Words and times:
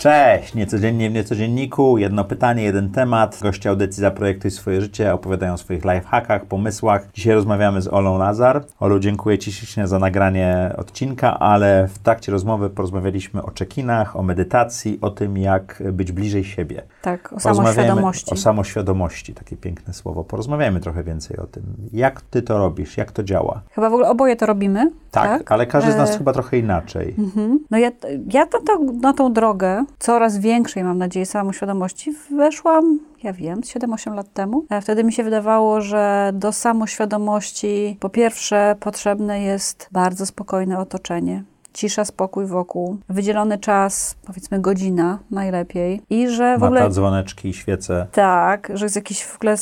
Cześć! 0.00 0.54
Niecodziennie 0.54 1.10
w 1.10 1.12
Niecodzienniku. 1.12 1.98
Jedno 1.98 2.24
pytanie, 2.24 2.62
jeden 2.62 2.90
temat. 2.90 3.38
Goście 3.42 3.70
audycji 3.70 4.00
Zaprojektuj 4.00 4.50
swoje 4.50 4.80
życie 4.80 5.14
opowiadają 5.14 5.52
o 5.52 5.56
swoich 5.56 5.84
lifehackach, 5.84 6.44
pomysłach. 6.44 7.08
Dzisiaj 7.12 7.34
rozmawiamy 7.34 7.82
z 7.82 7.88
Olą 7.88 8.18
Lazar. 8.18 8.64
Olu, 8.80 8.98
dziękuję 8.98 9.38
Ci 9.38 9.52
ślicznie 9.52 9.86
za 9.86 9.98
nagranie 9.98 10.72
odcinka, 10.76 11.38
ale 11.38 11.88
w 11.88 11.98
trakcie 11.98 12.32
rozmowy 12.32 12.70
porozmawialiśmy 12.70 13.42
o 13.42 13.50
czekinach, 13.50 14.16
o 14.16 14.22
medytacji, 14.22 14.98
o 15.00 15.10
tym, 15.10 15.38
jak 15.38 15.82
być 15.92 16.12
bliżej 16.12 16.44
siebie. 16.44 16.82
Tak, 17.02 17.32
o 17.32 17.40
samoświadomości. 17.40 18.34
O 18.34 18.36
samoświadomości, 18.36 19.34
takie 19.34 19.56
piękne 19.56 19.94
słowo. 19.94 20.24
Porozmawiajmy 20.24 20.80
trochę 20.80 21.02
więcej 21.04 21.36
o 21.36 21.46
tym. 21.46 21.62
Jak 21.92 22.20
Ty 22.20 22.42
to 22.42 22.58
robisz? 22.58 22.96
Jak 22.96 23.12
to 23.12 23.22
działa? 23.22 23.62
Chyba 23.70 23.90
w 23.90 23.92
ogóle 23.92 24.08
oboje 24.08 24.36
to 24.36 24.46
robimy. 24.46 24.90
Tak, 25.10 25.38
tak? 25.38 25.52
ale 25.52 25.66
każdy 25.66 25.92
z 25.92 25.96
nas 25.96 26.14
e... 26.14 26.18
chyba 26.18 26.32
trochę 26.32 26.58
inaczej. 26.58 27.14
Mhm. 27.18 27.58
No 27.70 27.78
ja, 27.78 27.90
ja 28.32 28.44
na, 28.44 28.46
to, 28.46 28.78
na 29.00 29.12
tą 29.12 29.32
drogę 29.32 29.84
coraz 29.98 30.38
większej, 30.38 30.84
mam 30.84 30.98
nadzieję, 30.98 31.26
samoświadomości 31.26 32.14
weszłam, 32.36 32.98
ja 33.22 33.32
wiem, 33.32 33.60
7-8 33.60 34.14
lat 34.14 34.32
temu. 34.32 34.64
E, 34.70 34.80
wtedy 34.80 35.04
mi 35.04 35.12
się 35.12 35.24
wydawało, 35.24 35.80
że 35.80 36.30
do 36.34 36.52
samoświadomości 36.52 37.96
po 38.00 38.10
pierwsze 38.10 38.76
potrzebne 38.80 39.42
jest 39.42 39.88
bardzo 39.92 40.26
spokojne 40.26 40.78
otoczenie 40.78 41.44
cisza, 41.74 42.04
spokój 42.04 42.46
wokół, 42.46 42.98
wydzielony 43.08 43.58
czas, 43.58 44.16
powiedzmy 44.26 44.60
godzina 44.60 45.18
najlepiej 45.30 46.02
i 46.10 46.28
że 46.28 46.58
w 46.58 46.62
ogóle... 46.62 46.80
Mata, 46.80 46.92
dzwoneczki 46.92 47.48
i 47.48 47.54
świece. 47.54 48.06
Tak, 48.12 48.72
że 48.74 48.84
jest 48.84 48.96
jakieś 48.96 49.24
w 49.24 49.36
ogóle 49.36 49.56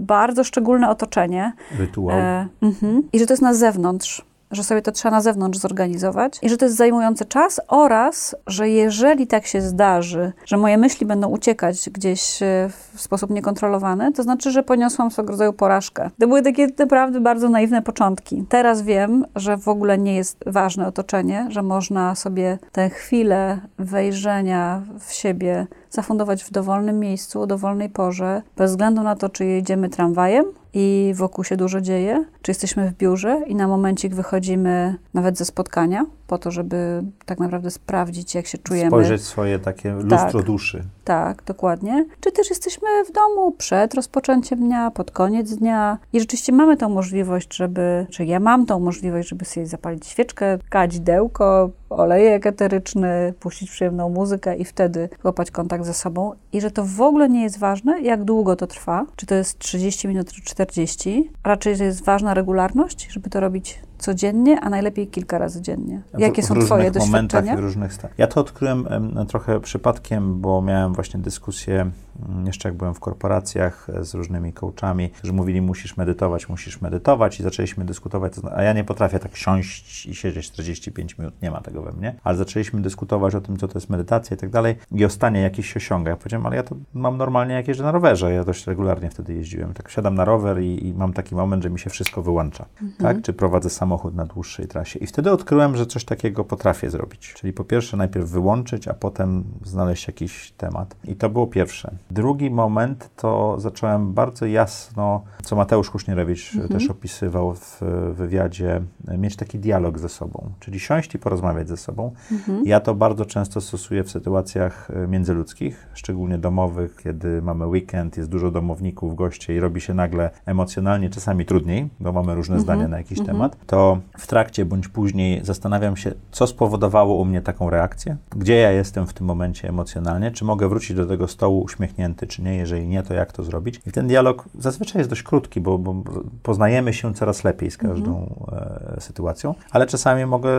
bardzo 0.00 0.44
szczególne 0.44 0.90
otoczenie. 0.90 1.52
Rytuał. 1.78 2.18
E, 2.18 2.48
mhm. 2.62 3.02
I 3.12 3.18
że 3.18 3.26
to 3.26 3.32
jest 3.32 3.42
na 3.42 3.54
zewnątrz 3.54 4.29
że 4.50 4.64
sobie 4.64 4.82
to 4.82 4.92
trzeba 4.92 5.16
na 5.16 5.20
zewnątrz 5.20 5.58
zorganizować 5.58 6.38
i 6.42 6.48
że 6.48 6.56
to 6.56 6.64
jest 6.64 6.76
zajmujący 6.76 7.24
czas 7.24 7.60
oraz, 7.68 8.36
że 8.46 8.68
jeżeli 8.68 9.26
tak 9.26 9.46
się 9.46 9.60
zdarzy, 9.60 10.32
że 10.44 10.56
moje 10.56 10.78
myśli 10.78 11.06
będą 11.06 11.28
uciekać 11.28 11.90
gdzieś 11.90 12.42
e, 12.42 12.70
w 12.94 13.00
sposób 13.00 13.30
niekontrolowany, 13.30 14.12
to 14.12 14.22
znaczy, 14.22 14.50
że 14.50 14.62
poniosłam 14.62 15.10
swego 15.10 15.30
rodzaju 15.30 15.52
porażkę. 15.52 16.10
To 16.20 16.28
były 16.28 16.42
takie 16.42 16.68
naprawdę 16.78 17.20
bardzo 17.20 17.48
naiwne 17.48 17.82
początki. 17.82 18.44
Teraz 18.48 18.82
wiem, 18.82 19.24
że 19.36 19.56
w 19.56 19.68
ogóle 19.68 19.98
nie 19.98 20.16
jest 20.16 20.38
ważne 20.46 20.86
otoczenie, 20.86 21.46
że 21.48 21.62
można 21.62 22.14
sobie 22.14 22.58
tę 22.72 22.90
chwilę 22.90 23.60
wejrzenia 23.78 24.82
w 25.00 25.12
siebie 25.12 25.66
zafundować 25.90 26.44
w 26.44 26.50
dowolnym 26.50 26.98
miejscu, 26.98 27.40
o 27.40 27.46
dowolnej 27.46 27.88
porze, 27.88 28.42
bez 28.56 28.70
względu 28.70 29.02
na 29.02 29.16
to, 29.16 29.28
czy 29.28 29.44
jedziemy 29.44 29.88
tramwajem, 29.88 30.44
i 30.74 31.12
wokół 31.16 31.44
się 31.44 31.56
dużo 31.56 31.80
dzieje, 31.80 32.24
czy 32.42 32.50
jesteśmy 32.50 32.90
w 32.90 32.94
biurze 32.94 33.42
i 33.46 33.54
na 33.54 33.68
momencik 33.68 34.14
wychodzimy 34.14 34.96
nawet 35.14 35.38
ze 35.38 35.44
spotkania, 35.44 36.06
po 36.30 36.38
to, 36.38 36.50
żeby 36.50 37.02
tak 37.26 37.38
naprawdę 37.38 37.70
sprawdzić, 37.70 38.34
jak 38.34 38.46
się 38.46 38.58
czujemy. 38.58 38.88
Spojrzeć 38.88 39.22
swoje 39.22 39.58
takie 39.58 39.92
lustro 39.92 40.32
tak, 40.32 40.42
duszy. 40.42 40.84
Tak, 41.04 41.42
dokładnie. 41.42 42.06
Czy 42.20 42.32
też 42.32 42.50
jesteśmy 42.50 42.88
w 43.08 43.12
domu 43.12 43.52
przed 43.52 43.94
rozpoczęciem 43.94 44.58
dnia, 44.58 44.90
pod 44.90 45.10
koniec 45.10 45.54
dnia 45.54 45.98
i 46.12 46.20
rzeczywiście 46.20 46.52
mamy 46.52 46.76
tą 46.76 46.88
możliwość, 46.88 47.56
żeby, 47.56 48.06
czy 48.10 48.24
ja 48.24 48.40
mam 48.40 48.66
tą 48.66 48.80
możliwość, 48.80 49.28
żeby 49.28 49.44
sobie 49.44 49.66
zapalić 49.66 50.06
świeczkę, 50.06 50.58
kadzidełko, 50.68 51.70
olejek 51.90 52.46
eteryczny, 52.46 53.34
puścić 53.40 53.70
przyjemną 53.70 54.08
muzykę 54.08 54.56
i 54.56 54.64
wtedy 54.64 55.08
złapać 55.22 55.50
kontakt 55.50 55.84
ze 55.84 55.94
sobą. 55.94 56.32
I 56.52 56.60
że 56.60 56.70
to 56.70 56.84
w 56.84 57.00
ogóle 57.00 57.28
nie 57.28 57.42
jest 57.42 57.58
ważne, 57.58 58.00
jak 58.00 58.24
długo 58.24 58.56
to 58.56 58.66
trwa, 58.66 59.06
czy 59.16 59.26
to 59.26 59.34
jest 59.34 59.58
30 59.58 60.08
minut, 60.08 60.32
czy 60.32 60.42
40. 60.42 61.30
Raczej 61.44 61.78
jest 61.78 62.04
ważna 62.04 62.34
regularność, 62.34 63.08
żeby 63.10 63.30
to 63.30 63.40
robić 63.40 63.80
codziennie, 64.00 64.60
a 64.60 64.70
najlepiej 64.70 65.06
kilka 65.06 65.38
razy 65.38 65.62
dziennie. 65.62 66.02
Jakie 66.18 66.42
w, 66.42 66.44
są 66.44 66.54
w 66.54 66.64
Twoje 66.64 66.90
doświadczenia? 66.90 67.56
W 67.56 67.60
różnych 67.60 67.92
stanach. 67.92 68.18
Ja 68.18 68.26
to 68.26 68.40
odkryłem 68.40 68.86
trochę 69.28 69.60
przypadkiem, 69.60 70.40
bo 70.40 70.62
miałem 70.62 70.94
właśnie 70.94 71.20
dyskusję 71.20 71.90
mm, 72.28 72.46
jeszcze 72.46 72.68
jak 72.68 72.76
byłem 72.76 72.94
w 72.94 73.00
korporacjach 73.00 73.86
z 74.00 74.14
różnymi 74.14 74.52
coachami, 74.52 75.10
którzy 75.10 75.32
mówili, 75.32 75.62
musisz 75.62 75.96
medytować, 75.96 76.48
musisz 76.48 76.80
medytować 76.80 77.40
i 77.40 77.42
zaczęliśmy 77.42 77.84
dyskutować, 77.84 78.32
a 78.56 78.62
ja 78.62 78.72
nie 78.72 78.84
potrafię 78.84 79.18
tak 79.18 79.36
siąść 79.36 80.06
i 80.06 80.14
siedzieć 80.14 80.50
45 80.50 81.18
minut, 81.18 81.42
nie 81.42 81.50
ma 81.50 81.60
tego 81.60 81.82
we 81.82 81.92
mnie, 81.92 82.14
ale 82.24 82.36
zaczęliśmy 82.36 82.82
dyskutować 82.82 83.34
o 83.34 83.40
tym, 83.40 83.56
co 83.56 83.68
to 83.68 83.78
jest 83.78 83.90
medytacja 83.90 84.36
i 84.36 84.38
tak 84.38 84.50
dalej 84.50 84.76
i 84.92 85.04
o 85.04 85.10
stanie 85.10 85.40
jakiś 85.40 85.72
się 85.72 85.76
osiąga. 85.76 86.10
Ja 86.10 86.16
powiedziałem, 86.16 86.46
ale 86.46 86.56
ja 86.56 86.62
to 86.62 86.76
mam 86.94 87.16
normalnie 87.16 87.54
jakieś 87.54 87.78
na 87.78 87.92
rowerze, 87.92 88.32
ja 88.32 88.44
dość 88.44 88.66
regularnie 88.66 89.10
wtedy 89.10 89.34
jeździłem. 89.34 89.74
Tak 89.74 89.88
wsiadam 89.88 90.14
na 90.14 90.24
rower 90.24 90.62
i, 90.62 90.86
i 90.86 90.94
mam 90.94 91.12
taki 91.12 91.34
moment, 91.34 91.62
że 91.62 91.70
mi 91.70 91.78
się 91.78 91.90
wszystko 91.90 92.22
wyłącza, 92.22 92.64
mhm. 92.82 92.92
tak? 92.98 93.24
Czy 93.24 93.32
prowadzę 93.32 93.70
samochód 93.70 93.89
samochód 93.90 94.14
na 94.14 94.24
dłuższej 94.24 94.66
trasie. 94.66 94.98
I 94.98 95.06
wtedy 95.06 95.30
odkryłem, 95.30 95.76
że 95.76 95.86
coś 95.86 96.04
takiego 96.04 96.44
potrafię 96.44 96.90
zrobić. 96.90 97.34
Czyli 97.34 97.52
po 97.52 97.64
pierwsze 97.64 97.96
najpierw 97.96 98.28
wyłączyć, 98.28 98.88
a 98.88 98.94
potem 98.94 99.44
znaleźć 99.64 100.06
jakiś 100.06 100.52
temat. 100.52 100.96
I 101.04 101.16
to 101.16 101.30
było 101.30 101.46
pierwsze. 101.46 101.90
Drugi 102.10 102.50
moment 102.50 103.10
to 103.16 103.56
zacząłem 103.60 104.12
bardzo 104.12 104.46
jasno, 104.46 105.22
co 105.42 105.56
Mateusz 105.56 105.90
Kusznierewicz 105.90 106.54
mhm. 106.54 106.68
też 106.68 106.90
opisywał 106.90 107.54
w 107.54 107.80
wywiadzie, 108.12 108.82
mieć 109.18 109.36
taki 109.36 109.58
dialog 109.58 109.98
ze 109.98 110.08
sobą. 110.08 110.50
Czyli 110.60 110.80
siąść 110.80 111.14
i 111.14 111.18
porozmawiać 111.18 111.68
ze 111.68 111.76
sobą. 111.76 112.12
Mhm. 112.32 112.66
Ja 112.66 112.80
to 112.80 112.94
bardzo 112.94 113.24
często 113.24 113.60
stosuję 113.60 114.04
w 114.04 114.10
sytuacjach 114.10 114.90
e, 114.90 115.06
międzyludzkich, 115.06 115.86
szczególnie 115.94 116.38
domowych, 116.38 116.96
kiedy 117.02 117.42
mamy 117.42 117.66
weekend, 117.66 118.16
jest 118.16 118.28
dużo 118.28 118.50
domowników, 118.50 119.14
goście 119.14 119.54
i 119.54 119.60
robi 119.60 119.80
się 119.80 119.94
nagle 119.94 120.30
emocjonalnie 120.46 121.10
czasami 121.10 121.44
trudniej, 121.44 121.88
bo 122.00 122.12
mamy 122.12 122.34
różne 122.34 122.56
mhm. 122.56 122.62
zdania 122.62 122.88
na 122.88 122.98
jakiś 122.98 123.18
mhm. 123.18 123.36
temat, 123.36 123.56
to 123.66 123.79
w 124.18 124.26
trakcie 124.26 124.64
bądź 124.64 124.88
później 124.88 125.44
zastanawiam 125.44 125.96
się, 125.96 126.12
co 126.30 126.46
spowodowało 126.46 127.14
u 127.14 127.24
mnie 127.24 127.40
taką 127.40 127.70
reakcję, 127.70 128.16
gdzie 128.36 128.56
ja 128.56 128.70
jestem 128.70 129.06
w 129.06 129.12
tym 129.12 129.26
momencie 129.26 129.68
emocjonalnie, 129.68 130.30
czy 130.30 130.44
mogę 130.44 130.68
wrócić 130.68 130.96
do 130.96 131.06
tego 131.06 131.28
stołu 131.28 131.62
uśmiechnięty, 131.62 132.26
czy 132.26 132.42
nie, 132.42 132.56
jeżeli 132.56 132.88
nie, 132.88 133.02
to 133.02 133.14
jak 133.14 133.32
to 133.32 133.42
zrobić. 133.42 133.80
I 133.86 133.92
ten 133.92 134.08
dialog 134.08 134.44
zazwyczaj 134.58 135.00
jest 135.00 135.10
dość 135.10 135.22
krótki, 135.22 135.60
bo, 135.60 135.78
bo 135.78 135.94
poznajemy 136.42 136.92
się 136.92 137.14
coraz 137.14 137.44
lepiej 137.44 137.70
z 137.70 137.76
każdą 137.76 138.26
mhm. 138.40 138.96
e, 138.96 139.00
sytuacją, 139.00 139.54
ale 139.70 139.86
czasami 139.86 140.26
mogę, 140.26 140.50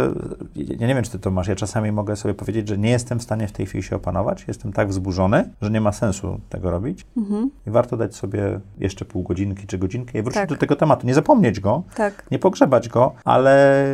ja 0.56 0.88
nie 0.88 0.96
wiem, 0.96 1.04
czy 1.04 1.12
ty 1.12 1.20
to 1.20 1.32
masz, 1.32 1.48
ja 1.48 1.56
czasami 1.56 1.92
mogę 1.92 2.16
sobie 2.16 2.34
powiedzieć, 2.34 2.68
że 2.68 2.78
nie 2.78 2.90
jestem 2.90 3.20
w 3.20 3.24
stanie 3.24 3.48
w 3.48 3.52
tej 3.52 3.66
chwili 3.66 3.84
się 3.84 3.96
opanować, 3.96 4.46
jestem 4.48 4.74
tak 4.74 4.90
wzburzony, 4.90 5.50
że 5.62 5.70
nie 5.70 5.82
ma 5.82 5.92
sensu 5.92 6.40
tego 6.50 6.72
robić 6.72 7.06
mhm. 7.18 7.52
i 7.68 7.72
warto 7.72 7.98
dać 7.98 8.16
sobie 8.16 8.60
jeszcze 8.78 9.06
pół 9.06 9.24
godzinki 9.24 9.68
czy 9.68 9.78
godzinkę 9.78 10.20
i 10.20 10.22
wrócić 10.22 10.42
tak. 10.42 10.50
do 10.50 10.58
tego 10.58 10.76
tematu, 10.76 11.08
nie 11.08 11.14
zapomnieć 11.14 11.60
go, 11.60 11.84
tak. 11.96 12.28
nie 12.32 12.40
pogrzebać 12.40 12.90
go, 12.90 13.11
ale 13.24 13.86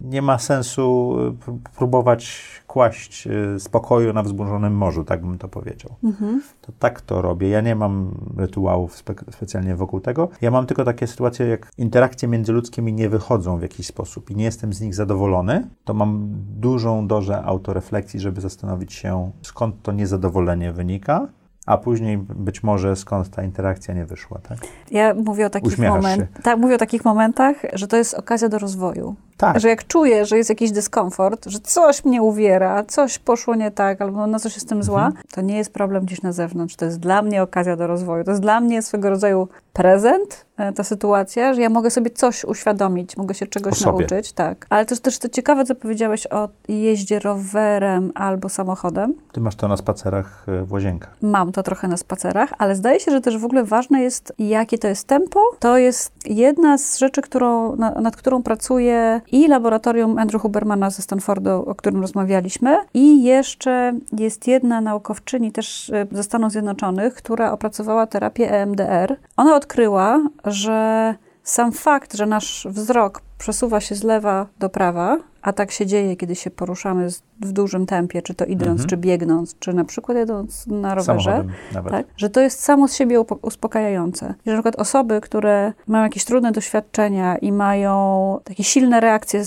nie 0.00 0.22
ma 0.22 0.38
sensu 0.38 1.16
y, 1.48 1.70
próbować 1.76 2.42
kłaść 2.66 3.26
y, 3.26 3.60
spokoju 3.60 4.12
na 4.12 4.22
wzburzonym 4.22 4.76
morzu, 4.76 5.04
tak 5.04 5.26
bym 5.26 5.38
to 5.38 5.48
powiedział. 5.48 5.94
Mhm. 6.04 6.42
To 6.60 6.72
tak 6.78 7.00
to 7.00 7.22
robię. 7.22 7.48
Ja 7.48 7.60
nie 7.60 7.74
mam 7.74 8.14
rytuałów 8.36 8.96
spe 8.96 9.14
specjalnie 9.30 9.76
wokół 9.76 10.00
tego. 10.00 10.28
Ja 10.40 10.50
mam 10.50 10.66
tylko 10.66 10.84
takie 10.84 11.06
sytuacje, 11.06 11.46
jak 11.46 11.70
interakcje 11.78 12.28
międzyludzkie 12.28 12.82
mi 12.82 12.92
nie 12.92 13.08
wychodzą 13.08 13.58
w 13.58 13.62
jakiś 13.62 13.86
sposób 13.86 14.30
i 14.30 14.36
nie 14.36 14.44
jestem 14.44 14.72
z 14.72 14.80
nich 14.80 14.94
zadowolony, 14.94 15.68
to 15.84 15.94
mam 15.94 16.28
dużą 16.60 17.06
dozę 17.06 17.42
autorefleksji, 17.42 18.20
żeby 18.20 18.40
zastanowić 18.40 18.92
się, 18.92 19.30
skąd 19.42 19.82
to 19.82 19.92
niezadowolenie 19.92 20.72
wynika 20.72 21.28
a 21.66 21.76
później 21.76 22.18
być 22.18 22.62
może 22.62 22.96
skąd 22.96 23.30
ta 23.30 23.42
interakcja 23.42 23.94
nie 23.94 24.06
wyszła, 24.06 24.38
tak? 24.38 24.58
Ja 24.90 25.14
mówię 25.14 25.46
o 25.46 25.50
takich 25.50 25.78
momentach, 25.78 26.42
tak, 26.42 26.58
mówię 26.58 26.74
o 26.74 26.78
takich 26.78 27.04
momentach, 27.04 27.56
że 27.72 27.88
to 27.88 27.96
jest 27.96 28.14
okazja 28.14 28.48
do 28.48 28.58
rozwoju. 28.58 29.16
Tak. 29.42 29.60
Że 29.60 29.68
jak 29.68 29.86
czuję, 29.86 30.26
że 30.26 30.36
jest 30.36 30.50
jakiś 30.50 30.70
dyskomfort, 30.70 31.46
że 31.46 31.60
coś 31.60 32.04
mnie 32.04 32.22
uwiera, 32.22 32.84
coś 32.84 33.18
poszło 33.18 33.54
nie 33.54 33.70
tak, 33.70 34.02
albo 34.02 34.26
na 34.26 34.38
coś 34.38 34.54
jestem 34.54 34.82
zła, 34.82 35.06
mhm. 35.06 35.24
to 35.32 35.40
nie 35.40 35.56
jest 35.56 35.72
problem 35.72 36.04
gdzieś 36.04 36.22
na 36.22 36.32
zewnątrz. 36.32 36.76
To 36.76 36.84
jest 36.84 37.00
dla 37.00 37.22
mnie 37.22 37.42
okazja 37.42 37.76
do 37.76 37.86
rozwoju. 37.86 38.24
To 38.24 38.30
jest 38.30 38.42
dla 38.42 38.60
mnie 38.60 38.82
swego 38.82 39.10
rodzaju 39.10 39.48
prezent, 39.72 40.46
e, 40.56 40.72
ta 40.72 40.84
sytuacja, 40.84 41.54
że 41.54 41.60
ja 41.60 41.70
mogę 41.70 41.90
sobie 41.90 42.10
coś 42.10 42.44
uświadomić, 42.44 43.16
mogę 43.16 43.34
się 43.34 43.46
czegoś 43.46 43.80
nauczyć, 43.80 44.32
tak. 44.32 44.66
Ale 44.70 44.86
też, 44.86 45.00
też 45.00 45.18
to 45.18 45.28
ciekawe, 45.28 45.64
co 45.64 45.74
powiedziałeś 45.74 46.26
o 46.26 46.48
jeździe 46.68 47.18
rowerem 47.18 48.12
albo 48.14 48.48
samochodem. 48.48 49.14
Ty 49.32 49.40
masz 49.40 49.56
to 49.56 49.68
na 49.68 49.76
spacerach 49.76 50.46
e, 50.48 50.64
w 50.64 50.72
łazienkach. 50.72 51.16
Mam 51.22 51.52
to 51.52 51.62
trochę 51.62 51.88
na 51.88 51.96
spacerach, 51.96 52.52
ale 52.58 52.76
zdaje 52.76 53.00
się, 53.00 53.10
że 53.10 53.20
też 53.20 53.38
w 53.38 53.44
ogóle 53.44 53.64
ważne 53.64 54.02
jest, 54.02 54.32
jakie 54.38 54.78
to 54.78 54.88
jest 54.88 55.06
tempo. 55.06 55.40
To 55.58 55.78
jest 55.78 56.12
jedna 56.24 56.78
z 56.78 56.98
rzeczy, 56.98 57.22
którą, 57.22 57.76
nad 57.76 58.16
którą 58.16 58.42
pracuję 58.42 59.20
i 59.32 59.48
laboratorium 59.48 60.18
Andrew 60.18 60.42
Hubermana 60.42 60.90
ze 60.90 61.02
Stanfordu, 61.02 61.50
o 61.50 61.74
którym 61.74 62.00
rozmawialiśmy, 62.00 62.76
i 62.94 63.22
jeszcze 63.22 63.92
jest 64.18 64.46
jedna 64.46 64.80
naukowczyni 64.80 65.52
też 65.52 65.90
e, 65.90 66.06
ze 66.10 66.22
Stanów 66.22 66.52
Zjednoczonych, 66.52 67.14
która 67.14 67.52
opracowała 67.52 68.06
terapię 68.06 68.52
EMDR. 68.52 69.16
Ona 69.36 69.56
odkryła, 69.56 70.28
że 70.44 71.14
sam 71.42 71.72
fakt, 71.72 72.16
że 72.16 72.26
nasz 72.26 72.66
wzrok 72.70 73.20
przesuwa 73.38 73.80
się 73.80 73.94
z 73.94 74.02
lewa 74.02 74.46
do 74.58 74.68
prawa, 74.68 75.18
a 75.42 75.52
tak 75.52 75.70
się 75.70 75.86
dzieje, 75.86 76.16
kiedy 76.16 76.34
się 76.34 76.50
poruszamy 76.50 77.08
w 77.40 77.52
dużym 77.52 77.86
tempie, 77.86 78.22
czy 78.22 78.34
to 78.34 78.44
idąc, 78.44 78.70
mhm. 78.70 78.88
czy 78.88 78.96
biegnąc, 78.96 79.58
czy 79.58 79.72
na 79.72 79.84
przykład 79.84 80.18
jadąc 80.18 80.66
na 80.66 80.94
rowerze, 80.94 81.44
tak, 81.90 82.06
że 82.16 82.30
to 82.30 82.40
jest 82.40 82.60
samo 82.60 82.88
z 82.88 82.94
siebie 82.94 83.20
uspokajające. 83.42 84.34
I 84.46 84.50
że 84.50 84.56
na 84.56 84.62
przykład 84.62 84.76
osoby, 84.76 85.20
które 85.20 85.72
mają 85.86 86.04
jakieś 86.04 86.24
trudne 86.24 86.52
doświadczenia 86.52 87.36
i 87.36 87.52
mają 87.52 88.38
takie 88.44 88.64
silne 88.64 89.00
reakcje 89.00 89.42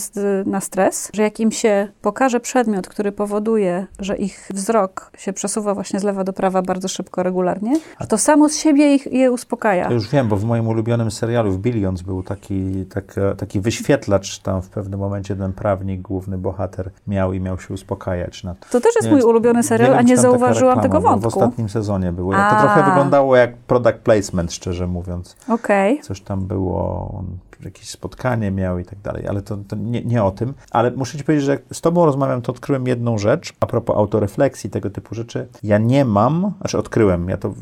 na 0.46 0.60
stres, 0.60 1.10
że 1.14 1.22
jak 1.22 1.40
im 1.40 1.52
się 1.52 1.88
pokaże 2.02 2.40
przedmiot, 2.40 2.88
który 2.88 3.12
powoduje, 3.12 3.86
że 3.98 4.16
ich 4.16 4.48
wzrok 4.54 5.10
się 5.18 5.32
przesuwa 5.32 5.74
właśnie 5.74 6.00
z 6.00 6.02
lewa 6.02 6.24
do 6.24 6.32
prawa 6.32 6.62
bardzo 6.62 6.88
szybko, 6.88 7.22
regularnie, 7.22 7.80
że 8.00 8.06
to 8.06 8.18
samo 8.18 8.48
z 8.48 8.56
siebie 8.56 8.94
ich, 8.94 9.12
je 9.12 9.32
uspokaja. 9.32 9.84
Ja 9.84 9.92
już 9.92 10.08
wiem, 10.08 10.28
bo 10.28 10.36
w 10.36 10.44
moim 10.44 10.68
ulubionym 10.68 11.10
serialu 11.10 11.52
w 11.52 11.58
Billions 11.58 12.02
był 12.02 12.22
taki, 12.22 12.84
tak, 12.94 13.14
taki 13.36 13.60
wyświetlacz, 13.60 14.38
tam 14.38 14.62
w 14.62 14.68
pewnym 14.68 15.00
momencie 15.00 15.36
ten 15.36 15.52
prawnik, 15.52 15.85
główny 15.98 16.38
bohater 16.38 16.90
miał 17.06 17.32
i 17.32 17.40
miał 17.40 17.58
się 17.58 17.74
uspokajać. 17.74 18.44
Na 18.44 18.54
to. 18.54 18.66
to 18.70 18.80
też 18.80 18.94
jest 18.94 19.08
nie 19.08 19.12
mój 19.12 19.22
ulubiony 19.22 19.62
serial, 19.62 19.90
wiem, 19.90 19.98
a 19.98 20.02
nie 20.02 20.16
zauważyłam 20.16 20.80
tego 20.80 21.00
wątku. 21.00 21.30
W 21.30 21.34
ostatnim 21.34 21.68
sezonie 21.68 22.12
było. 22.12 22.32
To 22.32 22.56
trochę 22.60 22.84
wyglądało 22.84 23.36
jak 23.36 23.56
product 23.56 23.98
placement, 23.98 24.52
szczerze 24.52 24.86
mówiąc. 24.86 25.36
Okej. 25.48 25.92
Okay. 25.92 26.04
Coś 26.04 26.20
tam 26.20 26.46
było, 26.46 27.10
on 27.18 27.26
jakieś 27.64 27.90
spotkanie 27.90 28.50
miał 28.50 28.78
i 28.78 28.84
tak 28.84 28.98
dalej, 29.00 29.28
ale 29.28 29.42
to, 29.42 29.56
to 29.68 29.76
nie, 29.76 30.04
nie, 30.04 30.24
o 30.24 30.30
tym. 30.30 30.54
Ale 30.70 30.90
muszę 30.90 31.18
ci 31.18 31.24
powiedzieć, 31.24 31.44
że 31.44 31.52
jak 31.52 31.62
z 31.72 31.80
tobą 31.80 32.04
rozmawiam, 32.06 32.42
to 32.42 32.52
odkryłem 32.52 32.86
jedną 32.86 33.18
rzecz, 33.18 33.52
a 33.60 33.66
propos 33.66 33.96
autorefleksji, 33.96 34.70
tego 34.70 34.90
typu 34.90 35.14
rzeczy. 35.14 35.48
Ja 35.62 35.78
nie 35.78 36.04
mam, 36.04 36.52
znaczy 36.60 36.78
odkryłem, 36.78 37.28
ja 37.28 37.36
to 37.36 37.54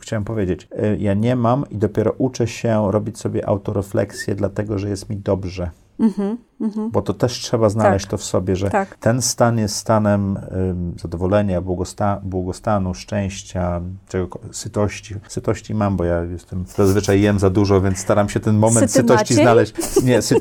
chciałem 0.00 0.24
powiedzieć, 0.24 0.68
y, 0.72 0.96
ja 1.00 1.14
nie 1.14 1.36
mam 1.36 1.64
i 1.70 1.76
dopiero 1.76 2.12
uczę 2.18 2.46
się 2.46 2.92
robić 2.92 3.18
sobie 3.18 3.48
autorefleksję, 3.48 4.34
dlatego, 4.34 4.78
że 4.78 4.88
jest 4.88 5.10
mi 5.10 5.16
dobrze. 5.16 5.70
Mhm, 6.00 6.36
mhm. 6.60 6.90
Bo 6.90 7.02
to 7.02 7.14
też 7.14 7.32
trzeba 7.32 7.68
znaleźć 7.68 8.04
tak, 8.04 8.10
to 8.10 8.16
w 8.16 8.24
sobie, 8.24 8.56
że 8.56 8.70
tak. 8.70 8.96
ten 8.96 9.22
stan 9.22 9.58
jest 9.58 9.76
stanem 9.76 10.38
zadowolenia, 11.00 11.60
błogosta 11.60 12.20
błogostanu, 12.22 12.94
szczęścia, 12.94 13.80
czego, 14.08 14.38
sytości. 14.52 15.14
Sytości 15.28 15.74
mam, 15.74 15.96
bo 15.96 16.04
ja 16.04 16.22
jestem 16.22 16.64
zazwyczaj 16.76 17.20
jem 17.20 17.38
za 17.38 17.50
dużo, 17.50 17.80
więc 17.80 17.98
staram 17.98 18.28
się 18.28 18.40
ten 18.40 18.58
moment 18.58 18.90
Syty 18.90 18.92
sytości 18.92 19.34
Maciej? 19.34 19.44
znaleźć. 19.44 19.74
Nie, 20.04 20.22
sy 20.22 20.34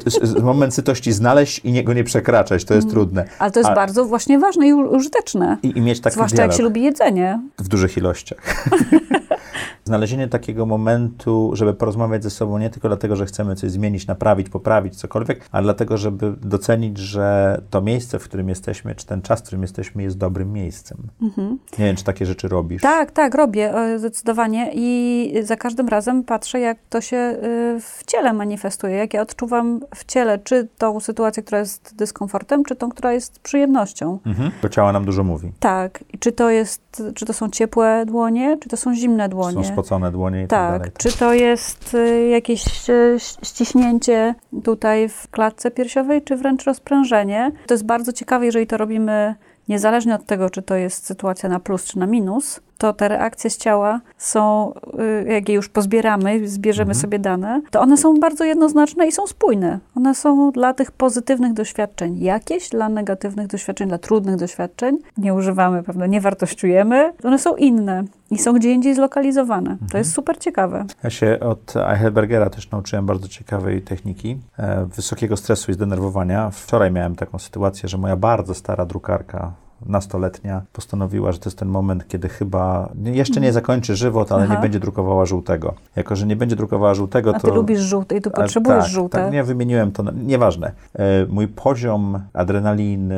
moment 0.44 0.74
sytości 0.74 1.12
znaleźć 1.12 1.62
i 1.64 1.84
go 1.84 1.94
nie 1.94 2.04
przekraczać, 2.04 2.66
to 2.66 2.74
jest 2.74 2.88
mhm. 2.88 2.94
trudne. 2.94 3.26
Ale 3.40 3.52
to 3.52 3.60
jest 3.60 3.70
A, 3.70 3.76
bardzo 3.76 4.06
właśnie 4.06 4.40
ważne 4.40 4.68
i 4.68 4.74
użyteczne. 4.74 5.58
I, 5.64 5.78
i 5.78 5.82
mieć 5.82 6.02
taki 6.02 6.14
Zwłaszcza 6.14 6.36
dialog. 6.36 6.52
jak 6.52 6.58
się 6.58 6.64
lubi 6.64 6.84
jedzenie. 6.84 7.42
W 7.58 7.68
dużych 7.68 7.98
ilościach. 7.98 8.68
Znalezienie 9.84 10.28
takiego 10.28 10.66
momentu, 10.66 11.52
żeby 11.54 11.74
porozmawiać 11.74 12.24
ze 12.24 12.30
sobą 12.30 12.58
nie 12.58 12.70
tylko 12.70 12.88
dlatego, 12.88 13.16
że 13.16 13.26
chcemy 13.26 13.56
coś 13.56 13.72
zmienić, 13.72 14.08
naprawić, 14.08 14.50
poprawić, 14.50 14.96
cokolwiek, 14.96 15.50
ale 15.52 15.64
dlatego, 15.64 15.98
żeby 15.98 16.34
docenić, 16.42 16.98
że 16.98 17.62
to 17.70 17.82
miejsce, 17.82 18.20
w 18.20 18.24
którym 18.24 18.50
jesteśmy, 18.50 18.96
czy 18.96 19.06
ten 19.06 19.22
czas, 19.22 19.40
w 19.40 19.44
którym 19.44 19.62
jesteśmy, 19.62 20.04
jest 20.04 20.18
dobrym 20.18 20.54
miejscem. 20.54 20.98
Mhm. 21.22 21.60
Nie 21.80 21.86
wiem, 21.86 21.96
czy 21.96 22.04
takie 22.04 22.26
rzeczy 22.26 22.48
robisz. 22.48 22.82
Tak, 22.82 23.12
tak, 23.12 23.36
robię 23.36 23.76
e, 23.76 24.00
zdecydowanie 24.00 24.72
i 24.74 25.34
za 25.44 25.56
każdym 25.56 25.88
razem 25.88 26.24
patrzę, 26.24 26.60
jak 26.60 26.78
to 26.90 27.02
się 27.02 27.18
e, 27.18 27.40
w 27.80 28.04
ciele 28.06 28.34
manifestuje, 28.34 28.96
jak 28.96 29.14
ja 29.14 29.22
odczuwam 29.22 29.80
w 29.96 30.06
ciele, 30.06 30.40
czy 30.40 30.68
tą 30.78 31.00
sytuację, 31.00 31.44
która 31.44 31.60
jest 31.60 31.96
dyskomfortem, 31.96 32.64
czy 32.64 32.76
tą, 32.76 32.90
która 32.90 33.14
jest 33.14 33.40
przyjemnością. 33.40 34.20
Mhm. 34.26 34.52
To 34.62 34.70
ciało 34.70 34.92
nam 34.92 35.06
dużo 35.06 35.24
mówi. 35.24 35.52
Tak. 35.60 36.04
I 36.14 36.20
czy 36.20 36.32
to 36.32 36.50
jest, 36.50 37.04
czy 37.16 37.26
to 37.26 37.34
są 37.34 37.50
ciepłe 37.50 38.04
dłonie, 38.06 38.58
czy 38.62 38.70
to 38.70 38.78
są 38.78 38.96
zimne 38.96 39.30
dłonie. 39.30 39.45
Są 39.54 39.64
spocone 39.64 40.12
dłonie 40.12 40.44
i 40.44 40.48
tak, 40.48 40.72
tak 40.72 40.80
dalej. 40.80 40.92
Czy 40.98 41.18
to 41.18 41.34
jest 41.34 41.94
y, 41.94 42.28
jakieś 42.28 42.90
y, 42.90 43.18
ściśnięcie 43.44 44.36
tutaj 44.64 45.10
w 45.10 45.28
klatce 45.32 45.72
piersiowej, 45.72 46.22
czy 46.22 46.36
wręcz 46.36 46.64
rozprężenie? 46.64 47.52
To 47.68 47.74
jest 47.74 47.86
bardzo 47.86 48.14
ciekawe, 48.14 48.46
jeżeli 48.46 48.68
to 48.68 48.78
robimy 48.78 49.36
niezależnie 49.68 50.16
od 50.16 50.26
tego, 50.26 50.50
czy 50.50 50.62
to 50.62 50.76
jest 50.76 51.06
sytuacja 51.06 51.50
na 51.50 51.60
plus 51.60 51.86
czy 51.86 52.00
na 52.00 52.08
minus, 52.08 52.60
to 52.78 52.94
te 52.94 53.08
reakcje 53.08 53.50
z 53.50 53.58
ciała 53.58 54.02
są, 54.18 54.74
y, 55.00 55.32
jak 55.34 55.50
je 55.50 55.56
już 55.56 55.70
pozbieramy, 55.70 56.48
zbierzemy 56.48 56.92
mhm. 56.92 57.02
sobie 57.02 57.20
dane, 57.20 57.62
to 57.72 57.82
one 57.82 57.98
są 57.98 58.20
bardzo 58.20 58.44
jednoznaczne 58.44 59.08
i 59.08 59.12
są 59.12 59.28
spójne. 59.28 59.80
One 59.98 60.16
są 60.16 60.52
dla 60.52 60.74
tych 60.74 60.92
pozytywnych 60.92 61.54
doświadczeń 61.54 62.20
jakieś, 62.20 62.70
dla 62.70 62.90
negatywnych 62.90 63.48
doświadczeń, 63.48 63.88
dla 63.88 63.98
trudnych 63.98 64.36
doświadczeń. 64.36 64.98
Nie 65.18 65.34
używamy, 65.34 65.84
prawda, 65.84 66.08
nie 66.08 66.22
wartościujemy. 66.22 67.14
One 67.24 67.40
są 67.40 67.56
inne 67.56 68.04
i 68.32 68.38
są 68.38 68.54
gdzie 68.54 68.72
indziej 68.72 68.96
zlokalizowane. 68.96 69.72
Mhm. 69.72 69.90
To 69.90 69.98
jest 69.98 70.14
super 70.14 70.38
ciekawe. 70.38 70.86
Ja 71.04 71.10
się 71.10 71.40
od 71.40 71.74
Eichelbergera 71.76 72.50
też 72.50 72.72
nauczyłem 72.72 73.06
bardzo 73.06 73.28
ciekawej 73.28 73.82
techniki 73.82 74.38
e, 74.58 74.86
wysokiego 74.86 75.38
stresu 75.38 75.72
i 75.72 75.74
zdenerwowania. 75.74 76.50
Wczoraj 76.50 76.92
miałem 76.92 77.16
taką 77.16 77.40
sytuację, 77.40 77.90
że 77.90 77.98
moja 77.98 78.16
bardzo 78.16 78.54
stara 78.54 78.86
drukarka 78.86 79.65
nastoletnia 79.86 80.62
postanowiła, 80.74 81.32
że 81.32 81.40
to 81.40 81.50
jest 81.50 81.58
ten 81.58 81.68
moment, 81.68 82.08
kiedy 82.08 82.30
chyba 82.30 82.90
jeszcze 83.04 83.42
nie 83.42 83.54
zakończy 83.54 83.96
żywot, 83.96 84.32
ale 84.32 84.44
Aha. 84.44 84.56
nie 84.56 84.62
będzie 84.62 84.80
drukowała 84.80 85.26
żółtego. 85.26 85.74
Jako, 85.96 86.16
że 86.16 86.26
nie 86.26 86.36
będzie 86.36 86.56
drukowała 86.56 86.94
żółtego, 86.94 87.32
to... 87.32 87.38
A 87.38 87.42
ty 87.42 87.52
lubisz 87.52 87.80
żółte 87.80 88.18
i 88.18 88.22
tu 88.22 88.32
potrzebujesz 88.32 88.84
tak, 88.84 88.94
żółte. 88.94 89.18
Tak, 89.18 89.34
nie 89.34 89.44
wymieniłem 89.44 89.92
to, 89.92 90.04
nieważne. 90.12 90.72
E, 90.94 91.26
mój 91.26 91.48
poziom 91.48 92.20
adrenaliny, 92.34 93.16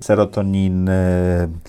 serotoniny, 0.00 0.92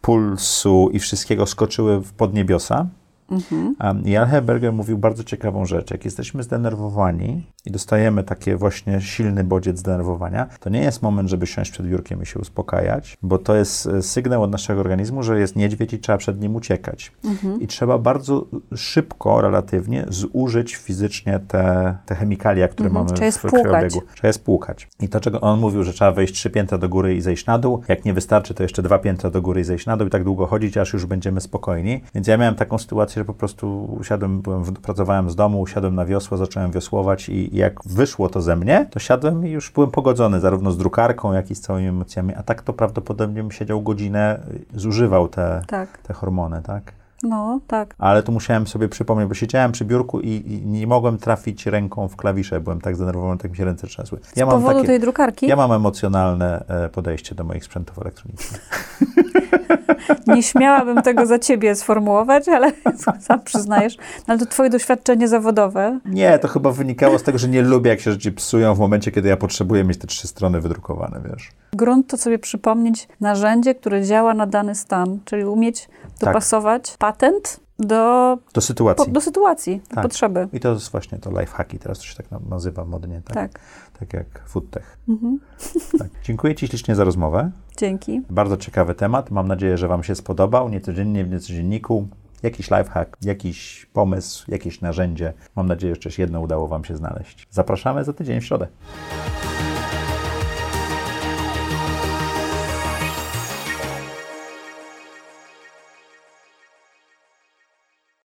pulsu 0.02 0.90
i 0.94 1.00
wszystkiego 1.00 1.46
skoczyły 1.46 2.02
w 2.02 2.14
podniebiosa. 2.14 2.86
Mhm. 3.32 3.76
Jan 4.06 4.28
Herberger 4.28 4.74
mówił 4.74 4.98
bardzo 4.98 5.24
ciekawą 5.24 5.66
rzecz. 5.66 5.92
Jak 5.92 6.06
jesteśmy 6.06 6.44
zdenerwowani 6.44 7.44
i 7.66 7.72
dostajemy 7.72 8.24
takie 8.24 8.56
właśnie 8.56 9.02
silny 9.02 9.44
bodziec 9.44 9.80
zdenerwowania, 9.80 10.48
to 10.60 10.70
nie 10.70 10.82
jest 10.82 11.02
moment, 11.02 11.30
żeby 11.30 11.48
siąść 11.48 11.72
przed 11.72 11.88
biurkiem 11.88 12.22
i 12.22 12.26
się 12.26 12.40
uspokajać, 12.40 13.18
bo 13.22 13.38
to 13.38 13.56
jest 13.56 13.88
e, 13.88 14.02
sygnał 14.02 14.44
od 14.44 14.52
naszego 14.52 14.80
organizmu, 14.80 15.24
że 15.24 15.40
jest 15.40 15.56
niedźwiedź 15.56 15.94
i 15.94 16.00
trzeba 16.00 16.18
przed 16.18 16.42
nim 16.42 16.56
uciekać. 16.56 17.12
Mhm. 17.26 17.62
I 17.62 17.68
trzeba 17.68 17.98
bardzo 17.98 18.46
szybko, 18.76 19.42
relatywnie, 19.42 20.06
zużyć 20.10 20.76
fizycznie 20.76 21.40
te, 21.48 21.98
te 22.06 22.16
chemikalia, 22.16 22.68
które 22.68 22.90
mhm. 22.90 23.06
mamy 23.06 23.18
trzeba 23.18 23.32
w 23.32 23.42
krwiobiegu. 23.42 24.02
Trzeba 24.16 24.28
je 24.28 24.34
spłukać. 24.34 24.88
I 25.02 25.10
to, 25.10 25.20
czego 25.20 25.42
on 25.42 25.60
mówił, 25.60 25.84
że 25.84 25.94
trzeba 25.94 26.12
wejść 26.12 26.34
trzy 26.34 26.50
piętra 26.50 26.78
do 26.78 26.90
góry 26.90 27.16
i 27.16 27.22
zejść 27.22 27.46
na 27.46 27.60
dół. 27.60 27.82
Jak 27.88 28.06
nie 28.06 28.14
wystarczy, 28.14 28.54
to 28.54 28.64
jeszcze 28.64 28.82
dwa 28.82 29.00
piętra 29.00 29.30
do 29.30 29.42
góry 29.42 29.62
i 29.62 29.64
zejść 29.64 29.86
na 29.86 29.98
dół 29.98 30.08
i 30.08 30.10
tak 30.10 30.24
długo 30.24 30.46
chodzić, 30.46 30.78
aż 30.78 30.94
już 30.94 31.06
będziemy 31.06 31.42
spokojni. 31.42 32.02
Więc 32.16 32.28
ja 32.28 32.38
miałem 32.38 32.56
taką 32.56 32.78
sytuację, 32.78 33.13
że 33.20 33.26
po 33.26 33.34
prostu 33.34 33.96
usiadłem, 34.00 34.42
byłem, 34.42 34.64
pracowałem 34.64 35.30
z 35.30 35.36
domu, 35.36 35.62
usiadłem 35.62 35.96
na 35.96 36.06
wiosło, 36.06 36.38
zacząłem 36.38 36.72
wiosłować 36.72 37.30
i 37.30 37.58
jak 37.58 37.80
wyszło 37.86 38.30
to 38.30 38.42
ze 38.42 38.56
mnie, 38.56 38.88
to 38.92 39.00
siadłem 39.00 39.48
i 39.48 39.50
już 39.50 39.72
byłem 39.72 39.92
pogodzony 39.92 40.40
zarówno 40.40 40.72
z 40.72 40.78
drukarką, 40.78 41.34
jak 41.34 41.52
i 41.52 41.56
z 41.56 41.62
całymi 41.62 41.88
emocjami, 41.88 42.34
a 42.36 42.44
tak 42.44 42.62
to 42.62 42.74
prawdopodobnie 42.74 43.42
bym 43.42 43.52
siedział 43.52 43.82
godzinę, 43.82 44.40
zużywał 44.76 45.28
te, 45.28 45.62
tak. 45.68 45.98
te 45.98 46.14
hormony, 46.14 46.62
tak? 46.62 47.03
No, 47.24 47.60
tak. 47.68 47.96
Ale 47.98 48.24
tu 48.24 48.32
musiałem 48.32 48.68
sobie 48.68 48.90
przypomnieć, 48.90 49.30
bo 49.30 49.36
siedziałem 49.36 49.72
przy 49.72 49.86
biurku 49.86 50.20
i, 50.20 50.28
i 50.28 50.66
nie 50.66 50.88
mogłem 50.88 51.18
trafić 51.18 51.66
ręką 51.66 52.08
w 52.08 52.16
klawisze. 52.16 52.60
Byłem 52.60 52.82
tak 52.82 52.96
zdenerwowany, 52.96 53.38
tak 53.38 53.52
mi 53.52 53.58
się 53.58 53.66
ręce 53.66 53.88
trzęsły. 53.88 54.20
Ja 54.36 54.46
z 54.46 54.50
powodu 54.50 54.76
takie, 54.76 54.88
tej 54.88 55.00
drukarki? 55.00 55.48
Ja 55.48 55.56
mam 55.56 55.72
emocjonalne 55.72 56.64
e, 56.68 56.90
podejście 56.90 57.36
do 57.36 57.44
moich 57.44 57.64
sprzętów 57.64 58.00
elektronicznych. 58.00 58.70
Nie 60.28 60.44
śmiałabym 60.44 61.02
tego 61.02 61.26
za 61.26 61.40
ciebie 61.40 61.76
sformułować, 61.76 62.50
ale 62.50 62.72
sam 63.20 63.42
przyznajesz. 63.42 63.98
No, 63.98 64.24
ale 64.28 64.40
to 64.40 64.46
twoje 64.46 64.70
doświadczenie 64.70 65.28
zawodowe. 65.28 66.00
Nie, 66.06 66.40
to 66.40 66.48
chyba 66.48 66.72
wynikało 66.72 67.20
z 67.20 67.24
tego, 67.24 67.38
że 67.38 67.48
nie 67.48 67.62
lubię, 67.62 67.90
jak 67.90 68.00
się 68.00 68.12
rzeczy 68.12 68.32
psują 68.32 68.76
w 68.76 68.80
momencie, 68.80 69.12
kiedy 69.12 69.30
ja 69.30 69.38
potrzebuję 69.38 69.84
mieć 69.84 69.98
te 69.98 70.08
trzy 70.08 70.28
strony 70.28 70.62
wydrukowane, 70.62 71.22
wiesz. 71.30 71.52
Grunt 71.76 72.08
to 72.08 72.18
sobie 72.18 72.40
przypomnieć 72.40 73.08
narzędzie, 73.20 73.76
które 73.76 74.06
działa 74.06 74.34
na 74.34 74.48
dany 74.48 74.76
stan, 74.76 75.20
czyli 75.26 75.46
umieć 75.46 75.88
tak. 75.88 76.20
dopasować 76.20 76.90
tak. 76.90 76.98
patent 76.98 77.60
do, 77.80 78.38
do 78.54 78.62
sytuacji, 78.62 79.06
po, 79.06 79.12
do 79.12 79.22
sytuacji, 79.22 79.82
do 79.90 79.96
tak. 79.96 80.04
potrzeby. 80.04 80.48
I 80.54 80.60
to 80.60 80.74
jest 80.74 80.92
właśnie 80.92 81.18
to 81.18 81.30
lifehacki, 81.30 81.80
teraz 81.80 82.00
to 82.00 82.06
się 82.06 82.16
tak 82.16 82.26
nazywa 82.50 82.86
modnie, 82.86 83.22
tak? 83.26 83.36
Tak. 83.36 83.60
Tak 84.00 84.14
jak 84.14 84.44
foodtech. 84.48 84.98
Mhm. 85.10 85.40
Tak. 86.00 86.08
Dziękuję 86.24 86.56
Ci 86.56 86.68
ślicznie 86.68 86.96
za 86.96 87.04
rozmowę. 87.04 87.52
Dzięki. 87.78 88.22
Bardzo 88.30 88.58
ciekawy 88.58 88.96
temat. 88.96 89.32
Mam 89.32 89.48
nadzieję, 89.48 89.78
że 89.78 89.88
Wam 89.88 90.04
się 90.04 90.16
spodobał. 90.16 90.70
Niecodziennie 90.70 91.26
w 91.26 91.30
niecodzienniku 91.30 92.08
jakiś 92.44 92.72
lifehack, 92.72 93.18
jakiś 93.22 93.86
pomysł, 93.94 94.52
jakieś 94.52 94.82
narzędzie. 94.82 95.34
Mam 95.56 95.68
nadzieję, 95.68 95.96
że 95.96 96.00
jeszcze 96.06 96.22
jedno 96.22 96.42
udało 96.42 96.68
Wam 96.68 96.86
się 96.86 96.96
znaleźć. 96.96 97.48
Zapraszamy 97.52 98.04
za 98.04 98.14
tydzień 98.14 98.42
w 98.42 98.46
środę. 98.46 98.68